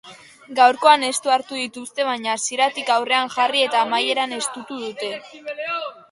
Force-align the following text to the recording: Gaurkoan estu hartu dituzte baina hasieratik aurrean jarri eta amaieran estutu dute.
Gaurkoan 0.59 1.03
estu 1.09 1.31
hartu 1.33 1.57
dituzte 1.57 2.05
baina 2.07 2.31
hasieratik 2.37 2.89
aurrean 2.93 3.29
jarri 3.35 3.61
eta 3.67 3.83
amaieran 3.89 4.33
estutu 4.39 4.79
dute. 4.87 5.11